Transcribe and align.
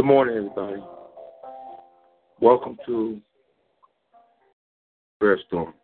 Good 0.00 0.06
morning, 0.06 0.34
everybody. 0.34 0.82
Welcome 2.40 2.78
to 2.86 3.20
Prayer 5.18 5.38
Storm. 5.46 5.74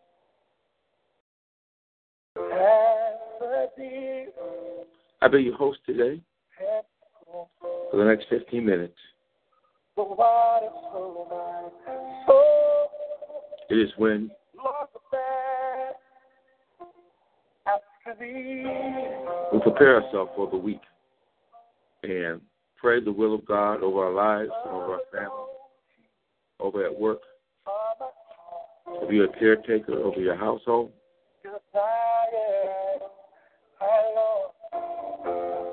I'll 5.21 5.31
be 5.31 5.43
your 5.43 5.57
host 5.57 5.81
today 5.85 6.23
for 7.31 7.99
the 7.99 8.05
next 8.05 8.25
15 8.31 8.65
minutes. 8.65 8.97
It 13.69 13.75
is 13.75 13.91
when 13.99 14.31
we 19.53 19.61
prepare 19.61 20.03
ourselves 20.03 20.31
for 20.35 20.51
the 20.51 20.57
week 20.57 20.81
and 22.03 22.41
pray 22.77 23.03
the 23.03 23.13
will 23.13 23.35
of 23.35 23.45
God 23.47 23.83
over 23.83 24.05
our 24.05 24.13
lives, 24.13 24.51
over 24.67 24.95
our 24.95 25.01
family, 25.13 25.47
over 26.61 26.85
at 26.85 26.99
work, 26.99 27.21
you're 29.11 29.27
a 29.27 29.39
caretaker 29.39 29.95
over 29.95 30.21
your 30.21 30.37
household. 30.37 30.93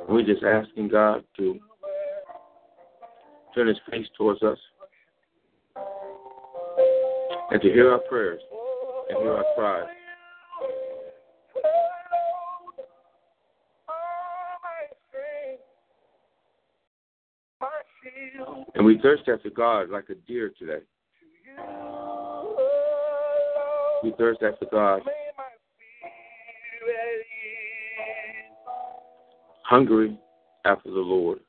We're 0.10 0.26
just 0.26 0.44
asking 0.44 0.90
God 0.90 1.24
to 1.38 1.60
turn 3.56 3.68
his 3.68 3.78
face 3.90 4.08
towards 4.18 4.44
us 4.44 4.58
and 7.52 7.62
to 7.62 7.68
hear 7.70 7.92
our 7.92 8.00
prayers 8.00 8.42
and 9.10 9.18
hear 9.20 9.34
our 9.34 9.46
cries. 9.56 9.88
And 18.84 18.94
we 18.94 19.00
thirst 19.02 19.30
after 19.30 19.50
God 19.50 19.90
like 19.90 20.10
a 20.10 20.16
deer 20.28 20.52
today. 20.60 20.84
We 24.04 24.14
thirst 24.18 24.42
after 24.44 24.66
God. 24.70 25.04
Hungry 29.64 30.20
after 30.66 30.92
the 30.92 31.00
Lord. 31.00 31.40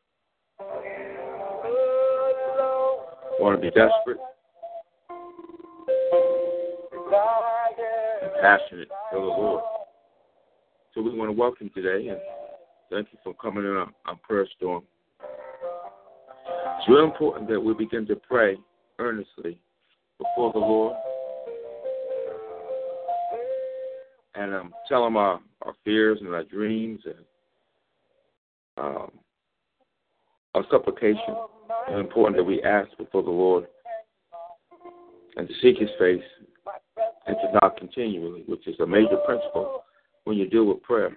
Want 3.40 3.60
to 3.60 3.60
be 3.60 3.70
desperate 3.70 4.18
and 8.22 8.30
passionate 8.40 8.88
for 9.10 9.20
the 9.20 9.26
Lord. 9.26 9.64
So 10.94 11.02
we 11.02 11.12
want 11.18 11.30
to 11.30 11.36
welcome 11.36 11.68
today 11.74 12.10
and 12.10 12.18
thank 12.92 13.08
you 13.10 13.18
for 13.24 13.34
coming 13.34 13.64
in 13.64 13.72
on, 13.72 13.92
on 14.06 14.18
Prayer 14.18 14.46
Storm. 14.56 14.84
It's 16.84 16.90
real 16.90 17.04
important 17.04 17.48
that 17.48 17.58
we 17.58 17.72
begin 17.72 18.06
to 18.08 18.14
pray 18.14 18.58
earnestly 18.98 19.58
before 20.18 20.52
the 20.52 20.58
Lord 20.58 20.94
and 24.34 24.54
um, 24.54 24.74
tell 24.86 25.06
Him 25.06 25.16
our, 25.16 25.40
our 25.62 25.72
fears 25.82 26.18
and 26.20 26.34
our 26.34 26.44
dreams 26.44 27.00
and 27.06 27.24
um, 28.76 29.10
our 30.54 30.62
supplication. 30.70 31.34
It's 31.88 32.00
important 32.00 32.36
that 32.36 32.44
we 32.44 32.62
ask 32.62 32.90
before 32.98 33.22
the 33.22 33.30
Lord 33.30 33.64
and 35.36 35.48
to 35.48 35.54
seek 35.62 35.78
His 35.78 35.88
face 35.98 36.20
and 37.26 37.34
to 37.34 37.52
knock 37.54 37.78
continually, 37.78 38.42
which 38.46 38.68
is 38.68 38.78
a 38.80 38.86
major 38.86 39.16
principle 39.24 39.84
when 40.24 40.36
you 40.36 40.50
deal 40.50 40.66
with 40.66 40.82
prayer. 40.82 41.16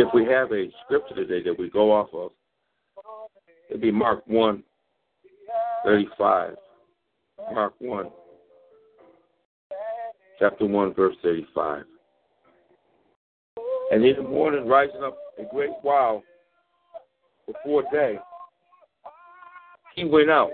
If 0.00 0.08
we 0.14 0.24
have 0.24 0.50
a 0.50 0.70
scripture 0.82 1.14
today 1.14 1.42
that 1.42 1.58
we 1.58 1.68
go 1.68 1.92
off 1.92 2.08
of, 2.14 2.30
it'd 3.68 3.82
be 3.82 3.90
Mark 3.90 4.26
1 4.26 4.62
35. 5.84 6.54
Mark 7.52 7.74
1, 7.80 8.10
chapter 10.38 10.64
1, 10.64 10.94
verse 10.94 11.14
35. 11.22 11.82
And 13.90 14.02
in 14.02 14.16
the 14.16 14.22
morning, 14.22 14.66
rising 14.66 15.02
up 15.04 15.18
a 15.38 15.44
great 15.52 15.68
while 15.82 16.22
before 17.46 17.82
day, 17.92 18.18
he 19.96 20.06
went 20.06 20.30
out 20.30 20.52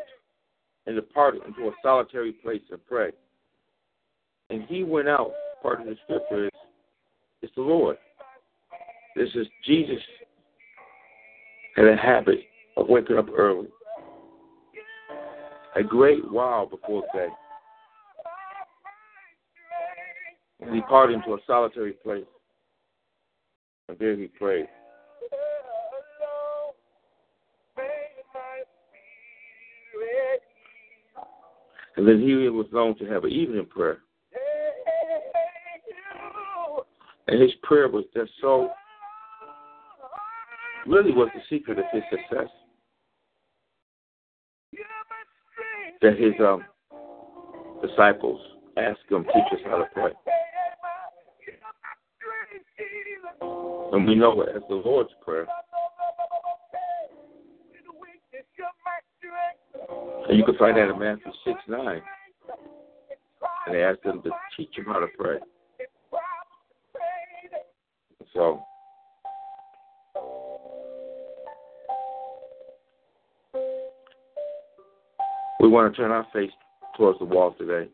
and 0.86 0.96
departed 0.96 1.42
into 1.46 1.68
a 1.68 1.72
solitary 1.84 2.32
place 2.32 2.62
and 2.72 2.84
prayed. 2.84 3.14
And 4.50 4.64
he 4.64 4.82
went 4.82 5.06
out, 5.06 5.30
part 5.62 5.82
of 5.82 5.86
the 5.86 5.94
scripture 6.02 6.46
is, 6.46 6.50
is 7.42 7.50
the 7.54 7.62
Lord. 7.62 7.96
This 9.16 9.30
is 9.34 9.46
Jesus 9.64 10.02
had 11.74 11.86
a 11.86 11.96
habit 11.96 12.40
of 12.76 12.88
waking 12.88 13.16
up 13.16 13.28
early, 13.34 13.68
a 15.74 15.82
great 15.82 16.30
while 16.30 16.66
before 16.66 17.02
day. 17.14 17.28
And 20.60 20.74
he 20.74 20.80
departed 20.80 21.14
into 21.14 21.32
a 21.32 21.38
solitary 21.46 21.92
place. 21.92 22.24
And 23.88 23.98
there 23.98 24.14
he 24.16 24.26
prayed. 24.26 24.66
And 31.96 32.06
then 32.06 32.20
he 32.20 32.34
was 32.50 32.66
known 32.70 32.98
to 32.98 33.06
have 33.06 33.24
an 33.24 33.30
evening 33.30 33.64
prayer. 33.64 34.00
And 37.28 37.40
his 37.40 37.52
prayer 37.62 37.88
was 37.88 38.04
just 38.14 38.30
so, 38.40 38.70
really 40.88 41.12
was 41.12 41.28
the 41.34 41.40
secret 41.50 41.78
of 41.78 41.84
his 41.92 42.02
success. 42.10 42.48
That 46.02 46.18
his 46.18 46.34
um, 46.40 46.64
disciples 47.86 48.40
asked 48.76 49.00
him, 49.10 49.24
teach 49.24 49.52
us 49.52 49.64
how 49.64 49.78
to 49.78 49.86
pray. 49.94 50.12
And 53.92 54.06
we 54.06 54.14
know 54.14 54.42
it 54.42 54.54
as 54.54 54.62
the 54.68 54.74
Lord's 54.74 55.10
Prayer. 55.24 55.46
And 60.28 60.36
you 60.36 60.44
can 60.44 60.56
find 60.58 60.76
that 60.76 60.90
in 60.90 60.98
Matthew 60.98 61.32
6 61.44 61.58
9. 61.68 62.02
And 63.66 63.74
they 63.74 63.82
asked 63.82 64.04
him 64.04 64.22
to 64.22 64.30
teach 64.56 64.76
him 64.76 64.84
how 64.86 65.00
to 65.00 65.06
pray. 65.18 65.38
So, 68.34 68.62
we 75.66 75.72
want 75.72 75.92
to 75.92 76.00
turn 76.00 76.12
our 76.12 76.26
face 76.32 76.52
towards 76.96 77.18
the 77.18 77.24
wall 77.24 77.52
today. 77.58 77.90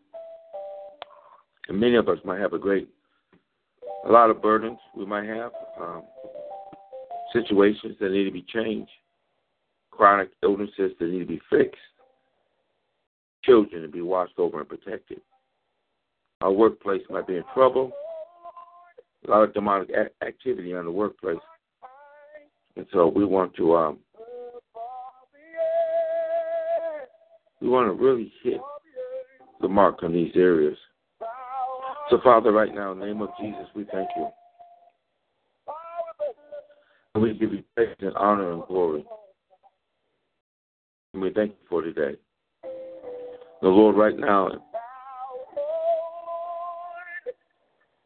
And 1.69 1.81
many 1.81 1.97
of 1.97 2.07
us 2.07 2.19
might 2.23 2.39
have 2.39 2.53
a 2.53 2.59
great, 2.59 2.87
a 4.07 4.13
lot 4.13 4.29
of 4.29 4.43
burdens 4.43 4.79
we 4.95 5.07
might 5.07 5.25
have, 5.25 5.53
um, 5.81 6.03
situations 7.33 7.97
that 7.99 8.13
need 8.13 8.25
to 8.25 8.31
be 8.31 8.45
changed, 8.47 8.91
chronic 9.91 10.29
illnesses 10.43 10.93
that 11.01 11.09
need 11.09 11.21
to 11.21 11.25
be 11.25 11.41
fixed, 11.49 11.81
children 13.43 13.81
to 13.81 13.89
be 13.89 14.03
watched 14.03 14.39
over 14.39 14.61
and 14.61 14.69
protected. 14.69 15.23
Our 16.43 16.53
workplace 16.53 17.03
might 17.09 17.27
be 17.27 17.37
in 17.37 17.45
trouble, 17.55 17.91
a 19.27 19.31
lot 19.31 19.45
of 19.45 19.55
demonic 19.55 19.89
activity 20.21 20.73
in 20.73 20.85
the 20.85 20.91
workplace. 20.91 21.39
And 22.77 22.85
so 22.93 23.09
we 23.09 23.25
want 23.25 23.55
to 23.57 23.75
um, 23.75 23.99
We 27.63 27.69
want 27.69 27.87
to 27.87 28.05
really 28.05 28.33
hit 28.43 28.61
the 29.61 29.69
mark 29.69 30.03
on 30.03 30.13
these 30.13 30.33
areas. 30.35 30.77
So, 32.11 32.19
Father, 32.25 32.51
right 32.51 32.75
now, 32.75 32.91
in 32.91 32.99
the 32.99 33.07
name 33.07 33.23
of 33.23 33.29
Jesus, 33.41 33.69
we 33.77 33.85
thank 33.93 34.09
you. 34.17 34.29
And 37.15 37.23
we 37.23 37.35
give 37.35 37.53
you 37.53 37.63
praise 37.77 37.95
and 38.01 38.17
honor 38.17 38.53
and 38.53 38.65
glory. 38.67 39.05
And 41.15 41.23
we 41.23 41.33
thank 41.33 41.53
you 41.53 41.67
for 41.69 41.83
today. 41.83 42.19
The 43.63 43.69
Lord, 43.69 43.95
right 43.95 44.19
now, 44.19 44.51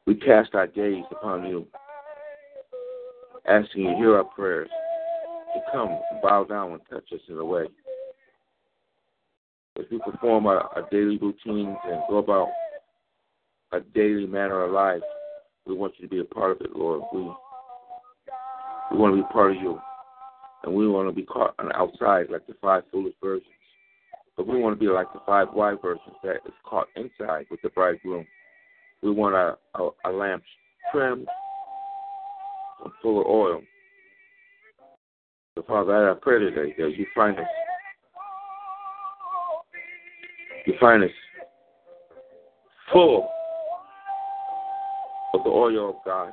we 0.06 0.17
cast 0.17 0.55
our 0.55 0.67
gaze 0.67 1.05
upon 1.11 1.47
you, 1.47 1.67
asking 3.49 3.85
you 3.85 3.91
to 3.93 3.97
hear 3.97 4.17
our 4.17 4.25
prayers, 4.25 4.69
to 5.55 5.61
come 5.73 5.99
bow 6.23 6.44
down 6.44 6.73
and 6.73 6.81
touch 6.91 7.11
us 7.14 7.20
in 7.29 7.38
a 7.38 7.44
way. 7.44 7.69
As 9.87 9.93
we 9.93 9.99
perform 9.99 10.47
our, 10.47 10.62
our 10.75 10.88
daily 10.91 11.17
routines 11.17 11.77
and 11.85 12.03
go 12.09 12.17
about 12.17 12.49
a 13.71 13.79
daily 13.94 14.27
manner 14.27 14.65
of 14.65 14.73
life, 14.73 15.03
we 15.65 15.75
want 15.75 15.93
you 15.97 16.09
to 16.09 16.11
be 16.12 16.21
a 16.21 16.25
part 16.25 16.50
of 16.50 16.61
it, 16.61 16.75
Lord. 16.75 17.03
We 17.15 17.21
we 18.91 18.99
want 18.99 19.17
to 19.17 19.23
be 19.23 19.33
part 19.33 19.53
of 19.53 19.62
you. 19.62 19.79
And 20.65 20.75
we 20.75 20.88
want 20.88 21.09
to 21.09 21.15
be 21.15 21.25
caught 21.25 21.55
on 21.61 21.67
the 21.67 21.77
outside 21.77 22.31
like 22.31 22.49
the 22.49 22.55
five 22.61 22.83
foolish 22.91 23.15
virgins. 23.23 23.47
But 24.37 24.49
we 24.49 24.61
want 24.61 24.75
to 24.77 24.85
be 24.85 24.91
like 24.91 25.12
the 25.12 25.21
five 25.25 25.49
wise 25.53 25.77
virgins 25.81 26.17
that 26.25 26.38
is 26.47 26.55
caught 26.65 26.88
inside 26.97 27.47
with 27.49 27.62
the 27.62 27.69
bridegroom. 27.69 28.27
We 29.03 29.12
want 29.12 29.37
our, 29.37 29.59
our, 29.75 29.93
our 30.05 30.12
lamps 30.12 30.47
trimmed 30.91 31.29
and 32.85 32.93
full 33.03 33.21
of 33.21 33.27
oil. 33.29 33.61
So, 35.55 35.62
Father, 35.62 36.11
I 36.11 36.15
pray 36.21 36.41
today 36.41 36.75
that 36.77 36.97
you 36.97 37.06
find 37.15 37.38
us. 37.38 37.47
Find 40.80 41.04
us 41.04 41.10
full 42.92 43.28
of 45.34 45.42
the 45.42 45.50
oil 45.50 45.90
of 45.90 45.96
God. 46.04 46.32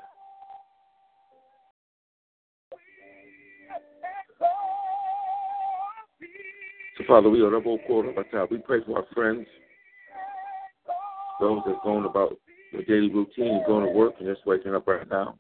So, 6.97 7.03
Father, 7.07 7.29
we 7.29 7.41
are 7.41 7.51
double 7.51 7.79
quarter 7.87 8.09
of 8.09 8.17
our 8.17 8.23
time. 8.25 8.47
We 8.51 8.57
pray 8.57 8.79
for 8.85 8.97
our 8.97 9.05
friends, 9.13 9.47
those 11.39 11.61
that 11.65 11.75
are 11.75 11.81
going 11.83 12.05
about 12.05 12.37
their 12.71 12.83
daily 12.83 13.09
routine, 13.09 13.63
going 13.65 13.85
to 13.85 13.91
work, 13.91 14.15
and 14.19 14.27
just 14.27 14.45
waking 14.45 14.75
up 14.75 14.87
right 14.87 15.09
now. 15.09 15.37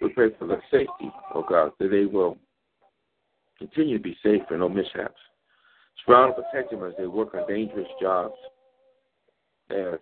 We 0.00 0.10
pray 0.10 0.30
for 0.38 0.46
their 0.46 0.62
safety, 0.70 1.10
oh 1.34 1.44
God, 1.48 1.72
that 1.78 1.88
they 1.90 2.04
will 2.04 2.38
continue 3.58 3.98
to 3.98 4.02
be 4.02 4.16
safe 4.22 4.42
and 4.50 4.60
no 4.60 4.68
mishaps. 4.68 5.14
Surround 6.04 6.34
and 6.34 6.44
protect 6.44 6.70
them 6.70 6.84
as 6.84 6.94
they 6.98 7.06
work 7.06 7.34
on 7.34 7.46
dangerous 7.46 7.88
jobs. 8.00 8.34
As 9.70 9.98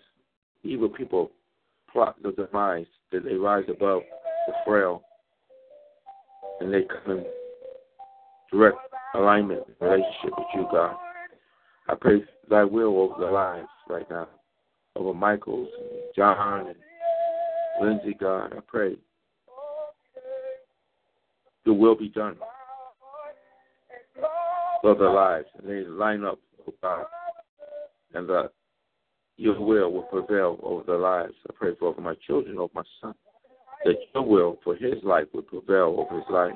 evil 0.63 0.89
people 0.89 1.31
plot 1.93 2.17
their 2.23 2.33
demise, 2.33 2.87
that 3.13 3.25
they 3.25 3.35
rise 3.35 3.65
above 3.69 4.03
the 4.47 4.53
frail 4.65 5.03
and 6.61 6.73
they 6.73 6.83
come 6.83 7.19
in 7.19 7.25
direct 8.53 8.77
alignment 9.15 9.63
relationship 9.81 10.37
with 10.37 10.47
you, 10.55 10.67
God. 10.71 10.95
I 11.89 11.95
pray 11.95 12.23
thy 12.49 12.65
will 12.65 12.99
over 12.99 13.21
their 13.21 13.33
lives 13.33 13.69
right 13.89 14.09
now, 14.11 14.29
over 14.97 15.15
Michael's 15.15 15.69
and 15.79 16.01
John 16.15 16.67
and 16.69 16.77
Lindsay, 17.83 18.17
God. 18.19 18.53
I 18.57 18.61
pray 18.67 18.97
your 21.65 21.75
will 21.75 21.95
be 21.95 22.09
done 22.09 22.37
for 24.83 24.95
their 24.95 25.11
lives, 25.11 25.47
and 25.59 25.69
they 25.69 25.85
line 25.89 26.25
up, 26.25 26.39
oh 26.69 26.75
God, 26.83 27.05
and 28.15 28.29
that 28.29 28.51
your 29.37 29.61
will 29.61 29.93
will 29.93 30.03
prevail 30.03 30.59
over 30.63 30.83
their 30.85 30.99
lives. 30.99 31.35
I 31.49 31.53
pray 31.55 31.75
for 31.79 31.89
over 31.89 32.01
my 32.01 32.15
children, 32.27 32.59
over 32.59 32.73
my 32.75 32.83
son, 33.01 33.15
that 33.85 33.97
your 34.15 34.25
will 34.25 34.59
for 34.63 34.75
his 34.75 35.03
life 35.03 35.27
will 35.33 35.43
prevail 35.43 35.97
over 35.99 36.21
his 36.21 36.31
life, 36.31 36.55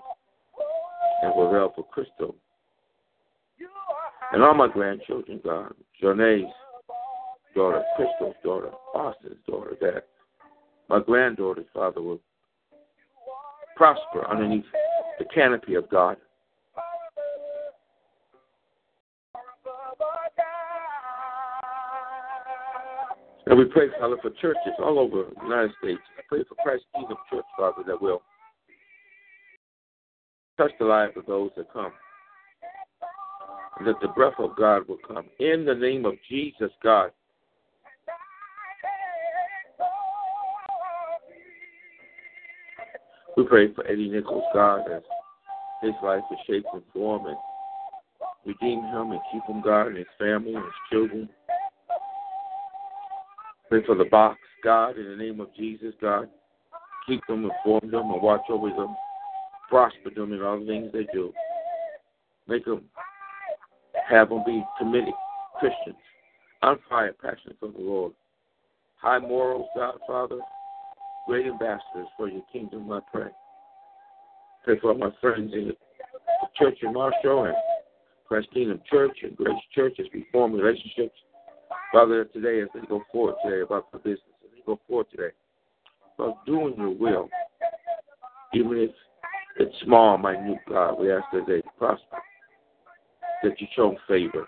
and 1.22 1.32
prevail 1.32 1.72
for 1.74 1.84
Crystal 1.84 2.34
and 4.34 4.42
all 4.42 4.54
my 4.54 4.68
grandchildren, 4.68 5.40
God, 5.44 5.74
Journey's 6.00 6.46
daughter, 7.54 7.82
Crystal's 7.94 8.34
daughter, 8.42 8.70
Austin's 8.94 9.36
daughter, 9.46 9.76
that 9.80 10.08
my 10.88 10.98
granddaughter's 10.98 11.66
father 11.72 12.02
will 12.02 12.20
prosper 13.76 14.28
underneath 14.28 14.64
the 15.20 15.24
canopy 15.26 15.76
of 15.76 15.88
God. 15.88 16.16
And 23.54 23.60
we 23.60 23.66
pray, 23.66 23.86
Father, 24.00 24.16
for 24.20 24.30
churches 24.42 24.72
all 24.80 24.98
over 24.98 25.30
the 25.32 25.44
United 25.44 25.70
States. 25.80 26.00
I 26.18 26.22
pray 26.28 26.42
for 26.48 26.56
Christ 26.56 26.82
Kingdom 26.92 27.16
Church, 27.30 27.44
Father, 27.56 27.84
that 27.86 28.02
will 28.02 28.20
touch 30.58 30.72
the 30.80 30.86
lives 30.86 31.12
of 31.16 31.24
those 31.26 31.52
that 31.56 31.72
come 31.72 31.92
And 33.78 33.86
that 33.86 33.94
the 34.02 34.08
breath 34.08 34.34
of 34.40 34.56
God 34.56 34.88
will 34.88 34.98
come. 35.06 35.26
In 35.38 35.64
the 35.64 35.74
name 35.76 36.04
of 36.04 36.14
Jesus, 36.28 36.72
God. 36.82 37.12
We 43.36 43.44
pray 43.44 43.72
for 43.72 43.86
Eddie 43.86 44.10
Nichols, 44.10 44.42
God, 44.52 44.80
as 44.90 45.02
his 45.80 45.94
life 46.02 46.24
is 46.32 46.38
shaped 46.48 46.66
and 46.72 46.82
formed, 46.92 47.28
and 47.28 47.36
redeem 48.44 48.80
him 48.80 49.12
and 49.12 49.20
keep 49.30 49.44
him, 49.44 49.62
God, 49.62 49.86
and 49.86 49.98
his 49.98 50.06
family 50.18 50.54
and 50.54 50.64
his 50.64 50.74
children. 50.90 51.28
Pray 53.68 53.84
for 53.84 53.94
the 53.94 54.04
box, 54.04 54.38
God, 54.62 54.98
in 54.98 55.08
the 55.08 55.16
name 55.16 55.40
of 55.40 55.54
Jesus, 55.56 55.94
God. 56.00 56.28
Keep 57.06 57.26
them, 57.26 57.50
inform 57.50 57.90
them, 57.90 58.10
and 58.10 58.22
watch 58.22 58.42
over 58.48 58.70
them. 58.70 58.94
Prosper 59.68 60.10
them 60.14 60.32
in 60.32 60.42
all 60.42 60.60
the 60.60 60.66
things 60.66 60.90
they 60.92 61.06
do. 61.12 61.32
Make 62.46 62.64
them 62.64 62.82
have 64.08 64.28
them 64.28 64.42
be 64.44 64.62
committed 64.78 65.14
Christians, 65.58 65.96
on 66.62 66.78
fire, 66.88 67.12
passionate 67.12 67.56
for 67.60 67.70
the 67.70 67.78
Lord. 67.78 68.12
High 68.96 69.18
morals, 69.18 69.66
God, 69.76 69.98
Father, 70.06 70.38
great 71.26 71.46
ambassadors 71.46 72.08
for 72.16 72.28
your 72.28 72.42
kingdom, 72.52 72.90
I 72.90 73.00
pray. 73.12 73.28
Pray 74.64 74.78
for 74.80 74.94
my 74.94 75.10
friends 75.20 75.52
in 75.52 75.68
the 75.68 75.76
church 76.58 76.78
in 76.82 76.92
Marshall 76.92 77.44
and 77.44 77.54
Christ 78.26 78.48
Kingdom 78.52 78.80
Church 78.90 79.16
and 79.22 79.36
Grace 79.36 79.54
Church 79.74 79.94
as 79.98 80.06
we 80.12 80.26
form 80.32 80.52
relationships. 80.52 81.14
Father, 81.94 82.24
today 82.24 82.60
as 82.60 82.66
they 82.74 82.84
go 82.88 83.04
forward 83.12 83.36
today 83.44 83.60
about 83.60 83.92
the 83.92 83.98
business, 83.98 84.18
as 84.42 84.50
they 84.50 84.62
go 84.66 84.80
forward 84.88 85.06
today 85.12 85.32
about 86.18 86.44
doing 86.44 86.74
your 86.76 86.90
will, 86.90 87.28
even 88.52 88.78
if 88.78 88.90
it's 89.60 89.72
small, 89.84 90.18
minute, 90.18 90.58
God, 90.68 90.98
we 90.98 91.12
ask 91.12 91.22
that 91.32 91.46
they 91.46 91.62
prosper 91.78 92.18
that 93.44 93.60
you 93.60 93.68
show 93.76 93.96
favor. 94.08 94.44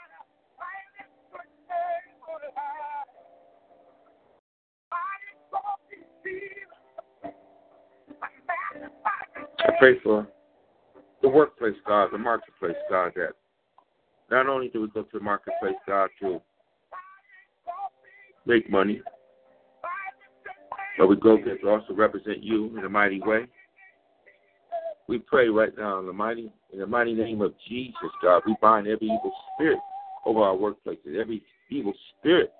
I 9.61 9.70
pray 9.78 10.00
for 10.02 10.26
the 11.23 11.28
workplace, 11.28 11.76
God, 11.87 12.09
the 12.11 12.18
marketplace, 12.18 12.75
God, 12.90 13.12
that 13.14 13.35
not 14.32 14.49
only 14.49 14.66
do 14.66 14.80
we 14.80 14.88
go 14.88 15.02
to 15.02 15.18
the 15.18 15.25
marketplace, 15.25 15.76
God, 15.87 16.11
to 16.20 16.40
make 18.46 18.70
money, 18.70 19.02
but 20.98 21.08
we 21.08 21.16
go 21.16 21.36
there 21.44 21.58
to 21.58 21.68
also 21.68 21.94
represent 21.94 22.42
you 22.42 22.76
in 22.78 22.84
a 22.84 22.88
mighty 22.88 23.20
way. 23.20 23.46
We 25.08 25.18
pray 25.18 25.48
right 25.48 25.76
now 25.76 26.00
in 26.00 26.06
the 26.06 26.12
mighty 26.12 26.52
in 26.72 26.80
the 26.80 26.86
mighty 26.86 27.14
name 27.14 27.40
of 27.40 27.54
Jesus, 27.68 27.94
God. 28.22 28.42
We 28.46 28.56
bind 28.60 28.86
every 28.86 29.06
evil 29.06 29.32
spirit 29.54 29.78
over 30.24 30.40
our 30.40 30.56
workplaces, 30.56 31.18
every 31.18 31.42
evil 31.70 31.92
spirit 32.18 32.50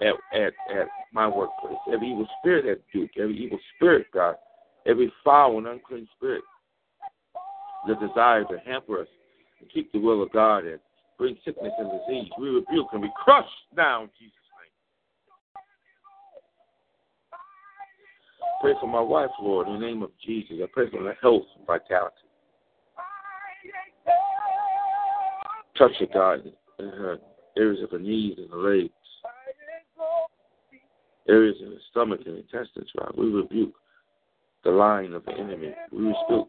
at 0.00 0.14
at 0.34 0.52
at 0.76 0.88
my 1.12 1.28
workplace, 1.28 1.78
every 1.92 2.10
evil 2.10 2.26
spirit 2.40 2.66
at 2.66 2.80
Duke, 2.92 3.10
every 3.20 3.36
evil 3.36 3.58
spirit, 3.76 4.06
God, 4.12 4.36
every 4.86 5.12
foul 5.22 5.58
and 5.58 5.66
unclean 5.66 6.08
spirit, 6.16 6.42
that 7.86 8.00
desires 8.00 8.46
to 8.50 8.58
hamper 8.58 9.02
us 9.02 9.08
and 9.60 9.70
keep 9.70 9.92
the 9.92 9.98
will 9.98 10.22
of 10.22 10.32
God 10.32 10.64
and 10.64 10.80
bring 11.18 11.36
sickness 11.44 11.72
and 11.78 11.90
disease. 11.90 12.30
We 12.38 12.48
rebuke 12.48 12.88
and 12.92 13.02
we 13.02 13.12
crush 13.22 13.48
down 13.76 14.10
Jesus. 14.18 14.34
Pray 18.64 18.74
for 18.80 18.86
my 18.86 19.00
wife, 19.00 19.28
Lord, 19.42 19.68
in 19.68 19.74
the 19.74 19.78
name 19.78 20.02
of 20.02 20.10
Jesus. 20.24 20.56
I 20.62 20.66
pray 20.72 20.88
for 20.90 21.02
her 21.02 21.14
health 21.20 21.42
and 21.58 21.66
vitality. 21.66 22.14
Touch 25.76 25.92
her, 26.00 26.06
God, 26.14 26.50
in 26.78 26.86
her 26.86 27.18
areas 27.58 27.82
of 27.82 27.90
her 27.90 27.98
knees 27.98 28.38
and 28.38 28.50
her 28.50 28.56
legs, 28.56 28.90
areas 31.28 31.56
in 31.60 31.70
the 31.70 31.78
stomach 31.90 32.20
and 32.24 32.38
intestines, 32.38 32.88
God. 32.98 33.12
We 33.18 33.26
rebuke 33.26 33.74
the 34.64 34.70
line 34.70 35.12
of 35.12 35.26
the 35.26 35.32
enemy. 35.32 35.74
We 35.92 35.98
rebuke 35.98 36.48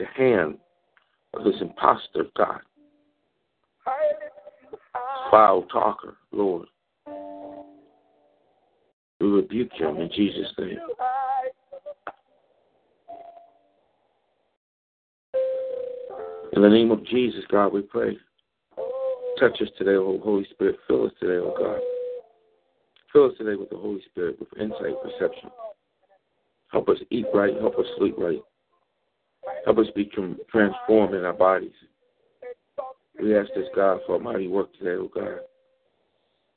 the 0.00 0.06
hand 0.16 0.58
of 1.34 1.44
this 1.44 1.60
impostor, 1.60 2.24
God. 2.36 2.60
foul 5.30 5.62
talker, 5.70 6.16
Lord. 6.32 6.66
Rebuke 9.48 9.72
him 9.74 9.96
in 9.98 10.10
Jesus' 10.12 10.52
name. 10.58 10.78
In 16.52 16.62
the 16.62 16.68
name 16.68 16.90
of 16.90 17.06
Jesus, 17.06 17.44
God, 17.48 17.72
we 17.72 17.82
pray. 17.82 18.18
Touch 19.38 19.60
us 19.62 19.68
today, 19.78 19.92
oh 19.92 20.18
Holy 20.24 20.44
Spirit. 20.50 20.78
Fill 20.88 21.06
us 21.06 21.12
today, 21.20 21.34
oh 21.34 21.54
God. 21.56 21.80
Fill 23.12 23.26
us 23.26 23.38
today 23.38 23.54
with 23.54 23.70
the 23.70 23.76
Holy 23.76 24.02
Spirit, 24.10 24.36
with 24.40 24.48
insight, 24.58 24.94
perception. 25.00 25.50
Help 26.72 26.88
us 26.88 26.98
eat 27.10 27.26
right. 27.32 27.54
Help 27.60 27.78
us 27.78 27.86
sleep 27.98 28.16
right. 28.18 28.40
Help 29.64 29.78
us 29.78 29.86
be 29.94 30.10
transformed 30.50 31.14
in 31.14 31.24
our 31.24 31.32
bodies. 31.32 31.70
We 33.22 33.38
ask 33.38 33.48
this, 33.54 33.68
God, 33.76 34.00
for 34.06 34.16
a 34.16 34.18
mighty 34.18 34.48
work 34.48 34.76
today, 34.76 34.96
oh 35.00 35.10
God. 35.14 35.38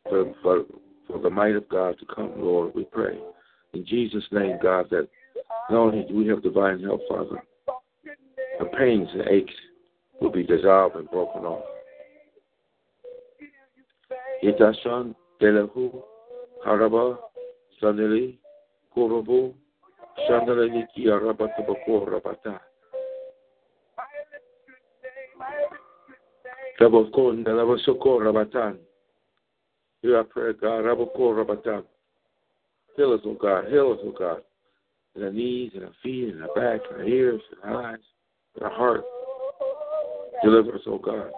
For, 0.09 0.33
for, 0.41 0.63
for 1.09 1.19
the 1.19 1.29
might 1.29 1.55
of 1.55 1.67
God 1.69 1.97
to 1.99 2.05
come, 2.05 2.33
Lord, 2.37 2.73
we 2.75 2.83
pray. 2.85 3.17
In 3.73 3.85
Jesus' 3.85 4.23
name, 4.31 4.57
God, 4.61 4.87
that 4.91 5.07
not 5.69 5.79
only 5.79 6.05
do 6.07 6.15
we 6.15 6.27
have 6.27 6.43
divine 6.43 6.81
help, 6.81 7.01
Father, 7.09 7.41
the 8.59 8.65
pains 8.77 9.07
and 9.13 9.27
aches 9.27 9.53
will 10.21 10.31
be 10.31 10.43
dissolved 10.43 10.95
and 10.95 11.09
broken 11.09 11.43
off. 11.43 11.63
Itashan 14.43 15.15
Telahu 15.41 16.01
Haraba 16.65 17.17
Sanili 17.81 18.37
Kurubu 18.95 19.53
Shandalaniki 20.29 21.05
Arabatabako 21.05 22.07
Rabata 22.07 22.59
Rabokon 26.79 27.45
Lavasoko 27.45 28.19
Rabatan. 28.19 28.77
Hear 30.01 30.17
our 30.17 30.23
prayer, 30.23 30.53
God. 30.53 30.85
Heal 32.95 33.13
us, 33.13 33.21
oh 33.25 33.37
God. 33.39 33.65
Heal 33.69 33.91
us, 33.93 33.99
oh 34.03 34.13
God. 34.17 34.41
In 35.15 35.23
our 35.23 35.31
knees, 35.31 35.71
in 35.75 35.83
our 35.83 35.91
feet, 36.01 36.29
in 36.29 36.41
our 36.41 36.53
back, 36.55 36.81
and 36.89 37.01
our 37.01 37.07
ears, 37.07 37.41
and 37.51 37.73
our 37.73 37.91
eyes, 37.91 37.99
and 38.55 38.63
our 38.63 38.71
heart. 38.71 39.03
Deliver 40.43 40.75
us, 40.75 40.81
oh 40.87 40.97
God. 40.97 41.31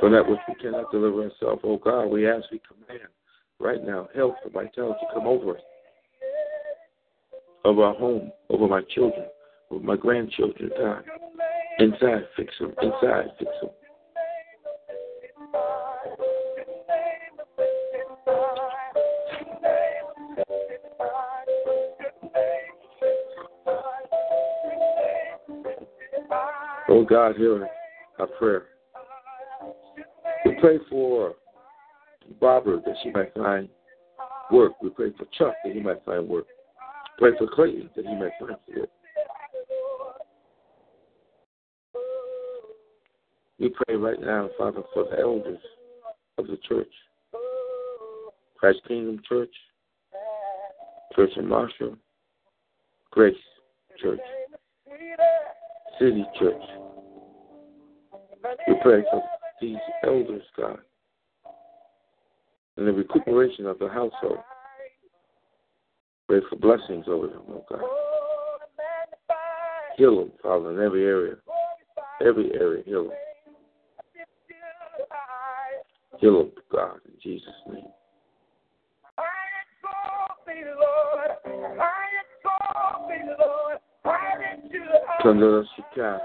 For 0.00 0.10
that 0.10 0.28
which 0.28 0.38
we 0.48 0.54
cannot 0.54 0.90
deliver 0.90 1.24
ourselves, 1.24 1.62
oh 1.64 1.78
God, 1.78 2.06
we 2.06 2.28
ask, 2.28 2.50
we 2.50 2.60
command 2.66 3.08
right 3.58 3.82
now, 3.84 4.08
health 4.14 4.34
and 4.44 4.52
vitality 4.52 4.98
to 5.00 5.14
come 5.14 5.26
over 5.26 5.56
us. 5.56 5.62
Over 7.64 7.84
our 7.84 7.94
home, 7.94 8.30
over 8.48 8.68
my 8.68 8.82
children, 8.94 9.26
over 9.70 9.84
my 9.84 9.96
grandchildren, 9.96 10.70
God. 10.78 11.04
Inside, 11.78 12.28
fix 12.36 12.54
them. 12.60 12.72
Inside, 12.80 13.26
fix 13.38 13.50
them. 13.60 13.70
Oh 26.88 27.04
God, 27.04 27.36
hear 27.36 27.68
our 28.18 28.26
prayer. 28.38 28.64
We 30.44 30.56
pray 30.60 30.78
for 30.88 31.34
Barbara 32.40 32.80
that 32.84 32.94
she 33.02 33.10
might 33.10 33.34
find 33.34 33.68
work. 34.52 34.72
We 34.80 34.90
pray 34.90 35.10
for 35.18 35.24
Chuck 35.36 35.54
that 35.64 35.74
he 35.74 35.80
might 35.80 36.04
find 36.04 36.28
work. 36.28 36.46
Pray 37.18 37.32
for 37.38 37.48
Clayton 37.48 37.90
that 37.96 38.06
he 38.06 38.14
might 38.14 38.30
find 38.38 38.56
work. 38.76 38.88
We 43.58 43.70
pray 43.70 43.96
right 43.96 44.20
now, 44.20 44.50
Father, 44.58 44.82
for 44.94 45.04
the 45.10 45.18
elders 45.18 45.58
of 46.38 46.46
the 46.46 46.58
church. 46.68 46.92
Christ 48.58 48.80
Kingdom 48.86 49.20
Church, 49.28 49.52
Church 51.14 51.30
in 51.36 51.48
Marshall, 51.48 51.96
Grace 53.10 53.34
Church, 54.00 54.20
City 55.98 56.24
Church. 56.38 56.62
We 58.68 58.74
pray 58.82 59.02
for 59.10 59.22
these 59.60 59.76
elders, 60.04 60.42
God, 60.56 60.78
and 62.76 62.86
the 62.86 62.92
recuperation 62.92 63.66
of 63.66 63.78
the 63.78 63.88
household. 63.88 64.38
Pray 66.28 66.40
for 66.50 66.56
blessings 66.56 67.06
over 67.08 67.28
them, 67.28 67.42
oh 67.48 67.64
God. 67.70 67.80
Heal 69.96 70.18
them, 70.18 70.32
Father, 70.42 70.72
in 70.72 70.84
every 70.84 71.04
area. 71.04 71.36
Every 72.20 72.52
area, 72.54 72.82
heal 72.84 73.04
them. 73.04 73.12
Heal 76.20 76.38
them, 76.38 76.52
God, 76.70 77.00
in 77.06 77.12
Jesus' 77.22 77.48
name. 77.72 77.84
Kandara 85.20 85.64
Shika, 85.76 86.18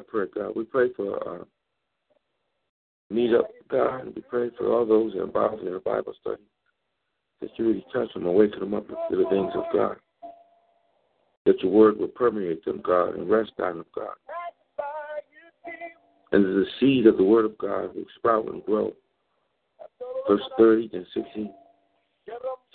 pray, 0.00 0.26
God. 0.34 0.52
We 0.54 0.64
pray 0.64 0.92
for 0.94 1.40
uh, 1.40 1.44
meet 3.10 3.34
up, 3.34 3.48
God. 3.68 4.12
We 4.14 4.22
pray 4.22 4.50
for 4.56 4.72
all 4.72 4.86
those 4.86 5.14
involved 5.14 5.62
in 5.62 5.72
the 5.72 5.80
Bible 5.80 6.14
study. 6.20 6.42
That 7.40 7.50
you 7.56 7.68
really 7.68 7.86
touch 7.92 8.12
them 8.14 8.26
and 8.26 8.34
wake 8.34 8.58
them 8.58 8.74
up 8.74 8.86
to 8.86 9.16
the 9.16 9.24
things 9.30 9.52
of 9.54 9.64
God. 9.72 9.96
That 11.46 11.60
your 11.62 11.72
word 11.72 11.98
will 11.98 12.08
permeate 12.08 12.64
them, 12.64 12.80
God, 12.84 13.16
and 13.16 13.28
rest 13.28 13.52
on 13.58 13.78
them, 13.78 13.86
God. 13.94 14.14
And 16.32 16.44
the 16.44 16.66
seed 16.78 17.06
of 17.06 17.16
the 17.16 17.24
word 17.24 17.44
of 17.44 17.58
God 17.58 17.94
will 17.94 18.04
sprout 18.16 18.46
and 18.52 18.64
grow. 18.64 18.92
Verse 20.28 20.42
30 20.58 20.90
and 20.92 21.06
16. 21.14 21.52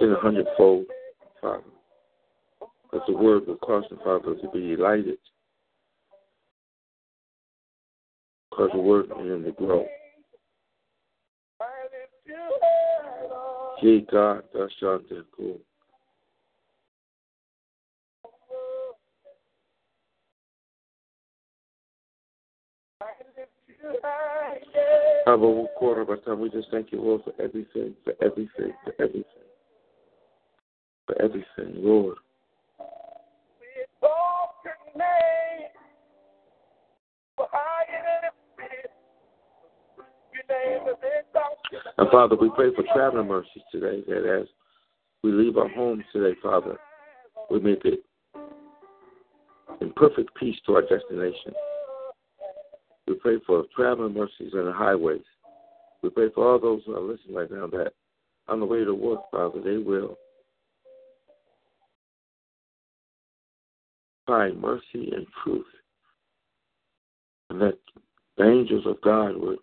In 0.01 0.11
a 0.11 0.19
hundredfold, 0.19 0.85
Father. 1.41 1.63
That 2.95 3.05
the 3.07 3.13
word 3.13 3.45
will 3.45 3.57
cause 3.57 3.83
the 3.89 3.97
Father 3.97 4.35
to 4.35 4.49
be 4.53 4.73
delighted. 4.73 5.17
Cause 8.53 8.69
the 8.71 8.79
word 8.79 9.11
in 9.19 9.27
them 9.27 9.43
to 9.43 9.51
grow. 9.51 9.85
Ye 13.81 14.07
God, 14.09 14.43
thou 14.53 14.69
shalt 14.79 15.03
cool. 15.35 15.59
I 23.01 23.07
live 23.37 23.49
too 23.67 23.99
high, 24.01 24.59
Lord. 25.27 26.39
We 26.39 26.49
just 26.49 26.71
thank 26.71 26.93
you, 26.93 27.01
Lord, 27.01 27.23
for 27.25 27.33
everything, 27.43 27.93
for 28.05 28.13
everything, 28.23 28.71
for 28.85 28.93
everything, 29.01 29.23
for 31.07 31.21
everything, 31.21 31.83
Lord. 31.83 32.15
And 41.97 42.09
Father, 42.11 42.35
we 42.35 42.49
pray 42.55 42.73
for 42.75 42.83
traveling 42.93 43.27
mercies 43.27 43.63
today 43.71 44.03
that 44.07 44.41
as 44.41 44.47
we 45.23 45.31
leave 45.31 45.57
our 45.57 45.69
homes 45.69 46.03
today, 46.13 46.37
Father, 46.41 46.77
we 47.49 47.59
make 47.59 47.83
it 47.85 48.03
in 49.81 49.91
perfect 49.93 50.35
peace 50.35 50.55
to 50.65 50.75
our 50.75 50.81
destination. 50.81 51.53
We 53.07 53.15
pray 53.15 53.37
for 53.45 53.65
traveling 53.75 54.13
mercies 54.13 54.53
on 54.53 54.65
the 54.65 54.73
highways. 54.73 55.23
We 56.01 56.09
pray 56.09 56.29
for 56.33 56.51
all 56.51 56.59
those 56.59 56.81
who 56.85 56.95
are 56.95 57.01
listening 57.01 57.35
right 57.35 57.51
now 57.51 57.67
that 57.67 57.93
on 58.47 58.59
the 58.59 58.65
way 58.65 58.83
to 58.83 58.93
work, 58.93 59.21
Father, 59.31 59.61
they 59.61 59.77
will 59.77 60.17
find 64.25 64.59
mercy 64.59 65.11
and 65.15 65.25
truth. 65.43 65.65
And 67.49 67.61
that 67.61 67.77
the 68.37 68.49
angels 68.49 68.85
of 68.85 69.01
God 69.01 69.35
would 69.37 69.59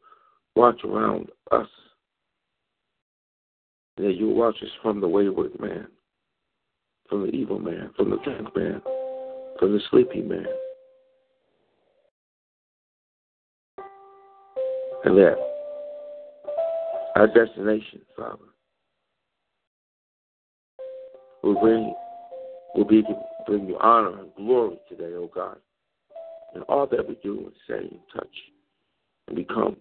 watch 0.56 0.80
around 0.84 1.28
us. 1.50 1.68
And 3.96 4.06
that 4.06 4.14
you 4.14 4.28
watch 4.28 4.56
us 4.62 4.70
from 4.82 5.00
the 5.00 5.08
wayward 5.08 5.58
man, 5.60 5.88
from 7.08 7.22
the 7.26 7.32
evil 7.32 7.58
man, 7.58 7.90
from 7.96 8.10
the 8.10 8.16
drunk 8.18 8.54
man, 8.56 8.80
from 9.58 9.72
the 9.72 9.80
sleepy 9.90 10.22
man. 10.22 10.46
And 15.04 15.16
that 15.18 15.36
our 17.16 17.26
destination, 17.26 18.00
Father, 18.16 18.38
will 21.42 21.60
bring 21.60 21.94
will 22.74 22.84
be 22.84 23.02
bring 23.46 23.66
you 23.66 23.76
honor 23.80 24.20
and 24.20 24.34
glory 24.36 24.78
today, 24.88 25.12
O 25.14 25.24
oh 25.24 25.30
God, 25.34 25.58
in 26.54 26.62
all 26.62 26.86
that 26.86 27.08
we 27.08 27.16
do 27.22 27.38
and 27.38 27.52
say 27.68 27.88
and 27.88 28.00
touch 28.14 28.34
and 29.28 29.36
become. 29.36 29.76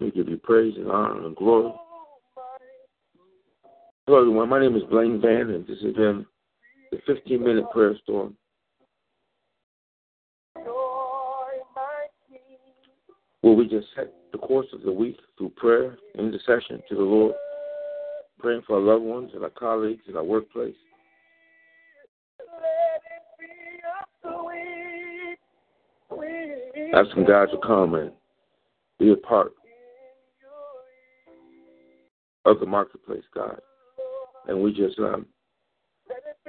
We 0.00 0.12
give 0.12 0.28
you 0.28 0.36
praise 0.36 0.74
and 0.76 0.90
honor 0.90 1.26
and 1.26 1.34
glory. 1.34 1.72
Hello, 4.06 4.20
everyone. 4.20 4.48
My 4.48 4.60
name 4.60 4.76
is 4.76 4.84
Blaine 4.84 5.20
Van, 5.20 5.50
and 5.50 5.66
this 5.66 5.78
has 5.82 5.92
been 5.94 6.24
the 6.92 6.98
15 7.06 7.42
minute 7.42 7.64
prayer 7.72 7.94
storm. 8.04 8.36
Where 13.40 13.54
we 13.54 13.68
just 13.68 13.88
set 13.96 14.12
the 14.32 14.38
course 14.38 14.66
of 14.72 14.82
the 14.82 14.92
week 14.92 15.18
through 15.36 15.50
prayer, 15.50 15.98
intercession 16.16 16.80
to 16.88 16.94
the 16.94 17.02
Lord, 17.02 17.34
praying 18.38 18.62
for 18.66 18.76
our 18.76 18.82
loved 18.82 19.04
ones 19.04 19.30
and 19.34 19.42
our 19.42 19.50
colleagues 19.50 20.02
in 20.08 20.16
our 20.16 20.24
workplace. 20.24 20.74
Asking 26.94 27.26
God 27.26 27.46
to 27.46 27.58
come 27.64 27.94
and 27.94 28.12
be 28.98 29.10
a 29.10 29.16
part 29.16 29.52
of 32.48 32.60
the 32.60 32.66
marketplace, 32.66 33.24
God. 33.34 33.58
And 34.46 34.62
we 34.62 34.72
just 34.72 34.98
um, 34.98 35.26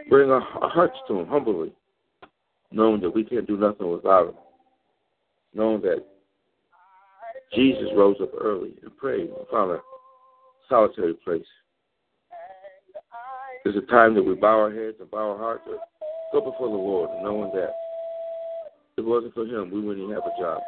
bring 0.10 0.30
our, 0.30 0.42
hearts 0.42 0.98
to 1.08 1.20
Him 1.20 1.28
humbly, 1.28 1.74
knowing 2.72 3.02
that 3.02 3.14
we 3.14 3.24
can't 3.24 3.48
do 3.48 3.58
nothing 3.58 3.92
without 3.92 4.30
Him, 4.30 4.36
knowing 5.54 5.82
that 5.82 6.06
Jesus 7.54 7.88
rose 7.96 8.18
up 8.22 8.32
early 8.40 8.76
and 8.84 8.96
prayed 8.98 9.30
and 9.30 9.48
found 9.52 9.72
a 9.72 9.80
solitary 10.70 11.16
place. 11.16 11.46
There's 13.64 13.76
a 13.76 13.92
time 13.92 14.16
that 14.16 14.24
we 14.24 14.36
bow 14.36 14.60
our 14.60 14.72
heads 14.72 14.98
and 15.00 15.12
bow 15.12 15.32
our 15.32 15.38
hearts 15.38 15.64
go 16.32 16.42
before 16.42 16.70
the 16.70 16.76
Lord, 16.76 17.10
knowing 17.24 17.52
that 17.54 17.74
if 18.94 19.00
it 19.00 19.06
wasn't 19.06 19.34
for 19.34 19.46
Him, 19.46 19.72
we 19.72 19.82
wouldn't 19.82 20.04
even 20.04 20.16
have 20.16 20.24
a 20.24 20.42
job. 20.42 20.62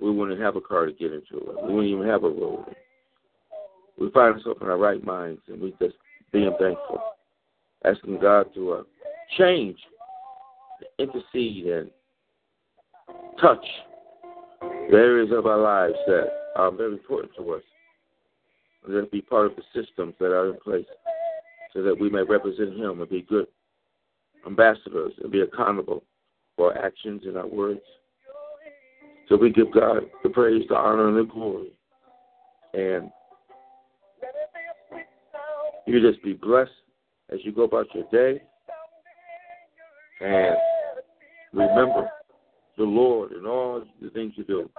We 0.00 0.10
wouldn't 0.10 0.40
have 0.40 0.56
a 0.56 0.60
car 0.60 0.86
to 0.86 0.92
get 0.92 1.12
into 1.12 1.38
it. 1.38 1.64
We 1.64 1.74
wouldn't 1.74 1.92
even 1.92 2.06
have 2.06 2.24
a 2.24 2.28
road. 2.28 2.64
We 3.98 4.10
find 4.10 4.34
ourselves 4.34 4.60
in 4.60 4.68
our 4.68 4.76
right 4.76 5.02
minds, 5.02 5.40
and 5.48 5.60
we 5.60 5.74
just 5.80 5.96
being 6.32 6.54
thankful, 6.60 7.00
asking 7.84 8.20
God 8.20 8.52
to 8.54 8.72
uh, 8.72 8.82
change, 9.38 9.78
intercede, 10.98 11.66
and 11.66 11.90
touch 13.40 13.64
the 14.60 14.96
areas 14.96 15.30
of 15.32 15.46
our 15.46 15.58
lives 15.58 15.96
that 16.06 16.28
are 16.56 16.70
very 16.70 16.92
important 16.92 17.32
to 17.36 17.54
us, 17.54 17.62
and 18.84 18.94
then 18.94 19.08
be 19.10 19.22
part 19.22 19.46
of 19.46 19.52
the 19.56 19.62
systems 19.74 20.14
that 20.20 20.26
are 20.26 20.50
in 20.50 20.60
place, 20.60 20.86
so 21.72 21.82
that 21.82 21.98
we 21.98 22.10
may 22.10 22.22
represent 22.22 22.76
Him 22.76 23.00
and 23.00 23.08
be 23.08 23.22
good 23.22 23.46
ambassadors 24.46 25.12
and 25.22 25.32
be 25.32 25.40
accountable 25.40 26.04
for 26.56 26.72
our 26.72 26.84
actions 26.84 27.22
and 27.24 27.36
our 27.36 27.46
words. 27.46 27.80
So 29.28 29.36
we 29.36 29.50
give 29.50 29.72
God 29.72 30.02
the 30.22 30.28
praise, 30.28 30.64
the 30.68 30.76
honor, 30.76 31.08
and 31.08 31.16
the 31.16 31.32
glory. 31.32 31.72
And 32.74 33.10
you 35.86 36.00
just 36.00 36.22
be 36.22 36.32
blessed 36.32 36.70
as 37.32 37.40
you 37.42 37.52
go 37.52 37.62
about 37.62 37.86
your 37.94 38.04
day. 38.12 38.42
And 40.20 40.56
remember 41.52 42.08
the 42.76 42.84
Lord 42.84 43.32
in 43.32 43.46
all 43.46 43.82
the 44.00 44.10
things 44.10 44.34
you 44.36 44.44
do. 44.44 44.70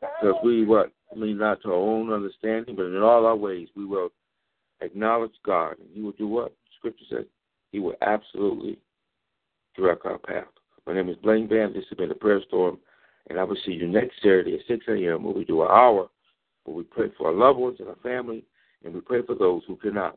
Because 0.00 0.34
we 0.44 0.64
what? 0.64 0.92
Lean 1.16 1.38
not 1.38 1.62
to 1.62 1.68
our 1.68 1.74
own 1.74 2.12
understanding, 2.12 2.76
but 2.76 2.86
in 2.86 3.02
all 3.02 3.24
our 3.24 3.36
ways 3.36 3.68
we 3.76 3.84
will 3.84 4.10
acknowledge 4.80 5.32
God. 5.44 5.76
And 5.78 5.88
He 5.92 6.02
will 6.02 6.12
do 6.12 6.28
what? 6.28 6.52
Scripture 6.78 7.04
says 7.10 7.24
He 7.72 7.78
will 7.78 7.94
absolutely 8.02 8.78
direct 9.76 10.04
our 10.04 10.18
path. 10.18 10.44
My 10.88 10.94
name 10.94 11.10
is 11.10 11.16
Blaine 11.16 11.46
Bam. 11.46 11.74
This 11.74 11.84
has 11.90 11.98
been 11.98 12.08
the 12.08 12.14
Prayer 12.14 12.40
Storm, 12.48 12.78
and 13.28 13.38
I 13.38 13.44
will 13.44 13.58
see 13.66 13.72
you 13.72 13.86
next 13.86 14.16
Saturday 14.22 14.54
at 14.54 14.66
6 14.66 14.86
a.m. 14.88 15.22
where 15.22 15.34
we 15.34 15.44
do 15.44 15.60
an 15.60 15.68
hour 15.70 16.08
where 16.64 16.74
we 16.74 16.82
pray 16.82 17.08
for 17.18 17.26
our 17.26 17.34
loved 17.34 17.58
ones 17.58 17.76
and 17.78 17.88
our 17.90 17.96
family, 17.96 18.42
and 18.82 18.94
we 18.94 19.02
pray 19.02 19.20
for 19.20 19.34
those 19.34 19.60
who 19.68 19.76
cannot 19.76 20.16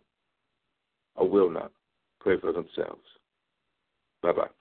or 1.16 1.28
will 1.28 1.50
not 1.50 1.74
pray 2.22 2.40
for 2.40 2.54
themselves. 2.54 3.04
Bye 4.24 4.32
bye. 4.32 4.61